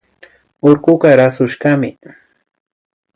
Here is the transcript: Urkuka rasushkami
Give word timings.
Urkuka 0.67 1.07
rasushkami 1.19 1.89